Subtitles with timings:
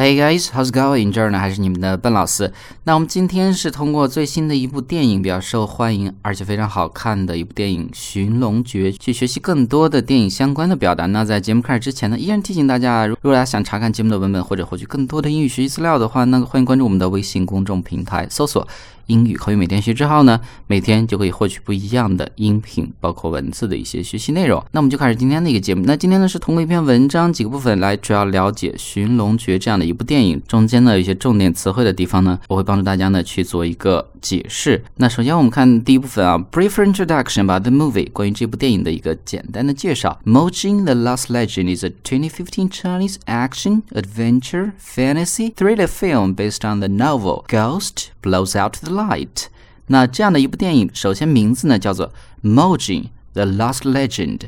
[0.00, 1.10] Hey guys, how's going？
[1.10, 2.52] 这儿呢还是你们的笨老师。
[2.84, 11.06] 那我们今天是通过最新的一部电影，比较受欢迎而且非常好看的一部电影《寻龙诀》，去学习更多的电影相关的表达。
[11.06, 18.68] 那在节目开始之前呢，依然提醒大家，如果大家想查看节目的文本或者获取更多的英语学习资料的话，那欢迎关注我们的微信公众平台，搜索。
[19.08, 24.64] 英语口语每天学之后呢，每天就可以获取不一样的音频，包括文字的一些学习内容。
[24.70, 25.82] 那我们就开始今天的一个节目。
[25.84, 34.82] 那今天呢是通过一篇文章几个部分来主要了解《寻龙诀》这样的一部电影中间的一些重点词汇的地方呢，我会帮助大家呢去做一个解释。
[34.96, 40.18] 那首先我们看第一部分啊，brief introduction about the movie，关于这部电影的一个简单的介绍。
[40.24, 46.88] Mojing the Last Legend is a 2015 Chinese action adventure fantasy thriller film based on the
[46.88, 49.46] novel Ghost Blows Out the Light。
[49.86, 52.08] 那这样的一部电影，首先名字呢叫做
[52.42, 54.38] 《Mojin the Lost Legend》。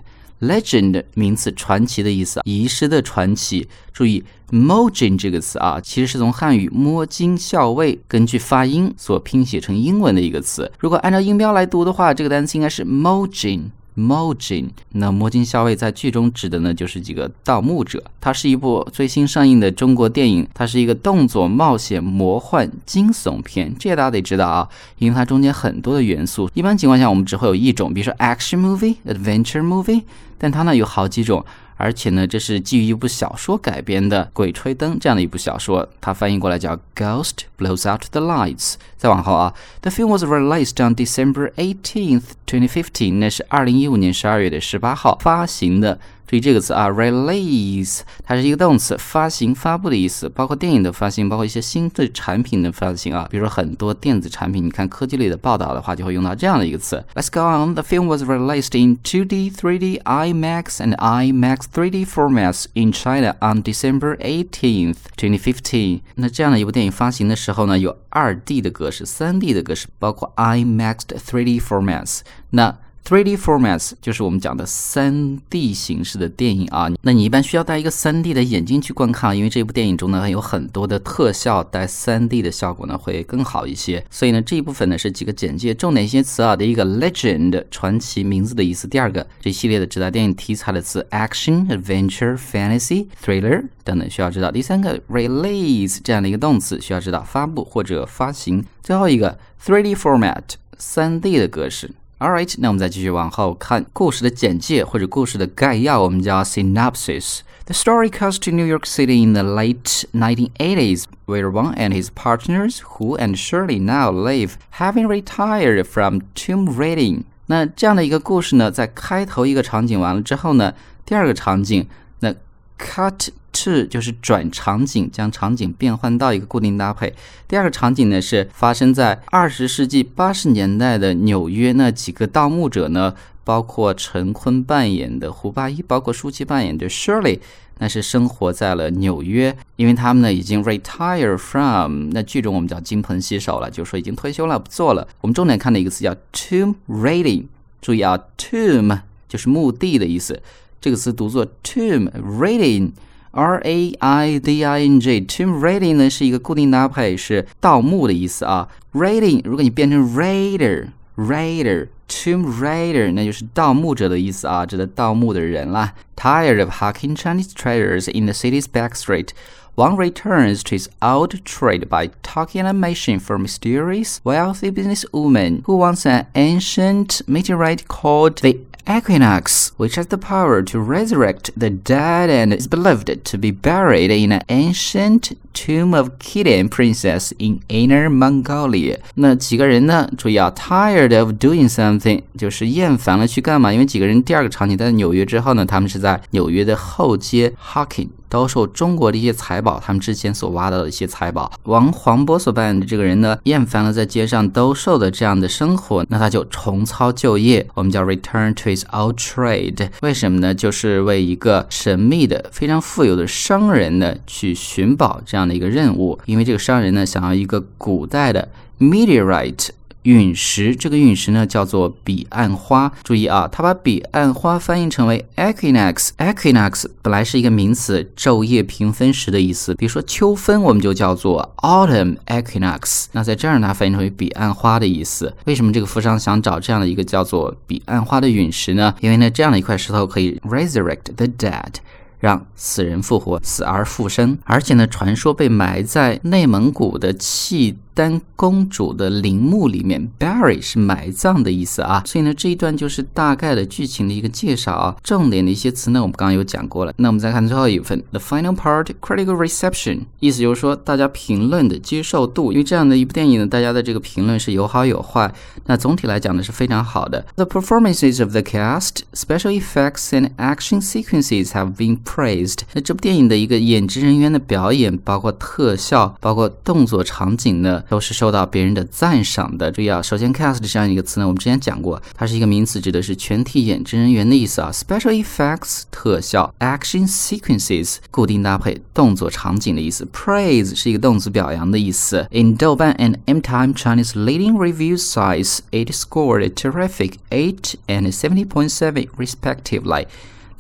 [0.41, 3.68] Legend 名词，传奇的意思，遗失的传奇。
[3.92, 10.72] 注意 Mojin 这个词啊，其实是从汉语摸金校尉根据发音所拼写成英文的一个词。
[10.78, 13.64] 如果按照音标来读的话，这个单词应该是 Mojin。
[13.94, 18.02] M o j i n 那摸金校尉在剧中指的呢就是几个盗墓者。
[18.20, 23.74] 它是一部最新上映的中国电影，它是一个动作冒险魔幻惊悚片。
[23.78, 26.50] 这大家得知道啊，因为它中间很多的元素。
[26.55, 30.02] 一般情况下我们只会有一种，比如说 action movie、adventure movie，
[30.38, 31.44] 但它呢有好几种。
[31.81, 38.72] 而且呢，这是基于一部小说改编的《鬼吹灯》这样的一部小说，它翻译过来叫《Ghost Blows Out the Lights》。
[38.98, 45.98] 再往后啊，The film was released on December Eighteenth, Twenty Fifteen，那是二零一五年十二月的十八号发行的。
[46.31, 57.05] 注意这个词啊，release，它是一个动词，发行、发布的意思，包括电影的发行，包括一些新的产品的发行啊，比如说很多电子产品，你看科技类的报道的话，就会用到这样的一个词。
[57.17, 57.75] Let's go on.
[57.75, 63.65] The film was released in 2D, 3D, IMAX, and IMAX 3D formats in China on
[63.65, 66.03] December 18th, 2015.
[66.15, 72.20] 那这样的一部电影发行的时候呢，有二 D 的格式、三 D 的格式，包括 IMAX 3D formats。
[72.50, 84.05] 那 3D formats 就是我们讲的 3D 形式的电影啊，那你一般需要戴一个 3D 的眼镜去观看，因为这部电影中呢有很多的特效，带 3D 的效果呢会更好一些。
[84.10, 86.55] 所以呢这一部分呢是几个简介，重点一些词啊。
[86.55, 94.53] 第一个 legend 传奇名字的意思，第二个这系列的指代电影题材的词 action adventure fantasy thriller 等等需要知道。
[94.53, 98.65] 第三个 release 这样的一个动词需要知道发布或者发行。
[98.84, 100.43] 最后一个 3D format
[100.78, 101.91] 3D 的格式。
[102.19, 111.94] All right，那我们再继续往后看故事的简介或者故事的概要，我们叫 synopsis。The story cuts to New York City in the late 1980s, where Wang and
[111.94, 117.23] his partners, Hu and Shirley, now live, having retired from tomb raiding.
[117.47, 120.73] 那这样的一个故事呢，在开头一个场景完了之后呢，
[121.06, 121.88] 第二个场景
[122.19, 122.34] 那
[122.79, 127.15] cut to 就是转场景，将场景变换到一个固定搭配。
[127.49, 137.41] 第二个场景呢是发生在二十世纪八十年代的纽约，那几个盗墓者呢，包括陈坤扮演的胡八一，包括舒淇扮演的 Shirley，
[137.78, 145.09] 那是生活在了纽约，因为他们呢已经 retire from，那剧中我们叫金盆洗手了，就是说已经退休了，不做了。
[145.21, 147.47] 我们重点看的一个词叫 tomb raiding，
[147.81, 150.41] 注意啊，tomb 就是墓地的意思，
[150.81, 152.91] 这个词读作 tomb raiding。
[153.31, 158.69] R A I D I N G，tomb raiding 呢是一个固定搭配，是盗墓的意思啊。
[158.94, 165.94] raiding 如果你变成 raider，raider，tomb raider，那就是盗墓者的意思啊，指的盗墓的人啦。
[166.16, 169.31] Tired of hacking Chinese treasures in the city's back street.
[169.75, 175.75] Wang returns to his old trade by talking a machine for mysterious, wealthy businesswoman who
[175.75, 178.57] wants an ancient meteorite called the
[178.90, 184.12] Equinox, which has the power to resurrect the dead and is believed to be buried
[184.12, 189.00] in an ancient tomb of Khitan princess in Inner Mongolia。
[189.16, 190.07] 那几个人呢？
[190.18, 193.73] 注意啊，tired of doing something 就是厌烦了去干嘛？
[193.73, 198.09] 因为几个人第二个场景在纽约之后呢，他们是在纽约的后街 Hawking。
[198.30, 201.53] 兜售中国的一些财宝，他们之前所挖到的一些财宝。
[201.65, 209.91] 王黄渤所扮演的这个人呢，厌烦了在街上兜售的这样的生活，那他就重操旧业，我们叫 return to his old trade。
[210.00, 210.54] 为什么呢？
[210.54, 216.18] 就是为一个神秘的、非常富有的商人呢去寻宝这样的一个任务。
[216.26, 218.48] 因为这个商人呢，想要一个古代的
[218.78, 219.71] meteorite。
[220.02, 222.91] 陨石，这个陨石呢叫做彼岸花。
[223.02, 226.10] 注意啊，它把彼岸花翻译成为 equinox。
[226.18, 229.74] equinox 本来是一个名词，昼夜平分时的意思。
[229.74, 233.06] 比如说秋分，我们就叫做 autumn equinox。
[233.12, 235.34] 那在这儿呢，翻译成为彼岸花的意思。
[235.44, 238.94] 为什么这个富商想找这样的一个叫做彼岸花的陨石呢？
[239.00, 241.74] 因为呢，这样的一块石头可以 resurrect the dead。
[242.18, 244.36] 让死人复活，死而复生。
[244.44, 252.02] 而且呢，传说被埋在内蒙古的契丹公主的陵墓里面，bury 是埋葬的意思啊。
[252.06, 254.97] 所以呢，这一段就是大概的剧情的一个介绍啊。
[255.04, 256.94] 重点的一些词呢，我们刚刚有讲过了。
[256.97, 262.52] 那我们再看最后一部分，the final part，critical reception，意思就是说大家评论的接受度。
[262.52, 265.30] 因为这样的一部电影呢，大家的这个评论是有好有坏。
[265.66, 267.26] 那总体来讲呢，是非常好的。
[267.37, 272.61] The performances of the cast, special effects and action sequences have been praised。
[272.73, 279.69] 那这部电影的一个演职人员的表演，包括特效，包括动作场景呢，都是受到别人的赞赏的。
[279.73, 284.71] 注意啊，首先 cast 这样一个词呢，我们之前讲过，它是一个名词，指的是全体演职人员的意思啊。
[284.73, 290.07] Special effects 特效，action sequences 固定搭配动作场景的意思。
[290.12, 292.28] Praise 是一个动词表扬的意思。
[292.31, 298.47] In 豆瓣 and M Time Chinese leading review sites, it scored a terrific eight and seventy
[298.47, 300.07] point seven respectively.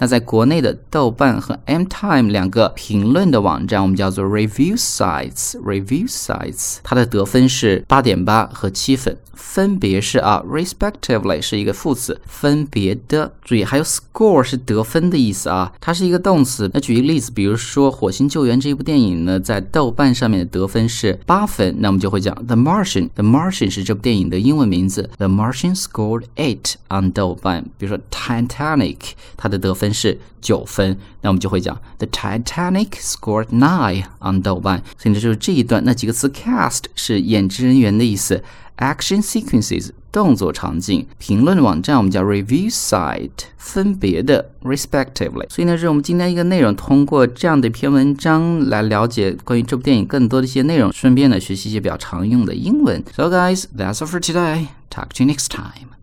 [0.00, 13.32] 那在国内的豆瓣和 M Time 两个评论的网站，我们叫做 review sites，review sites，它的得分是八点八和七分，分别是啊，respectively 是一个副词，分别的。
[13.44, 16.70] 注意，还有 score 是得分的意思啊，它是一个动词。
[16.72, 27.64] 那举一个例子，比如说《火星救援》这部电影呢，在豆瓣上面的得分是八分，那我们就会讲 The Martian，The Martian 是这部电影的英文名字，The Martian scored eight on 豆瓣。
[27.76, 28.96] 比如说 Titanic，
[29.36, 34.82] 它的得分是九分，那我们就会讲 The Titanic scored nine on 豆瓣。
[34.98, 38.42] 所以这就是这一段那几个词，cast 是演职人员的意思
[38.78, 45.48] ，action sequences 动作场景，评论网站我们叫 review site，分别的 respectively。
[45.48, 53.02] 所以呢，是我们今天一个内容，通过这样的一篇文章来了解关于这部电影更多的一些内容，顺便呢学习一些比较常用的英文。
[53.14, 54.68] So guys, that's all for today.
[54.90, 55.99] Talk to you next time.